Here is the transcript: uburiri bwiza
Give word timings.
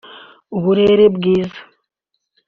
uburiri 0.57 1.05
bwiza 1.15 1.59